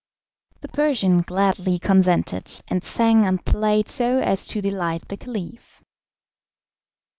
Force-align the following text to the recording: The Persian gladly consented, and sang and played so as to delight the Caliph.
The 0.61 0.67
Persian 0.67 1.21
gladly 1.21 1.77
consented, 1.77 2.63
and 2.67 2.83
sang 2.83 3.23
and 3.23 3.45
played 3.45 3.87
so 3.87 4.17
as 4.17 4.45
to 4.47 4.59
delight 4.59 5.07
the 5.09 5.15
Caliph. 5.17 5.83